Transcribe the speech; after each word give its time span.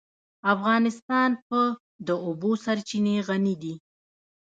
افغانستان 0.53 1.29
په 1.47 1.59
د 2.07 2.09
اوبو 2.25 2.51
سرچینې 2.63 3.15
غني 3.27 3.55
دی. 3.61 3.73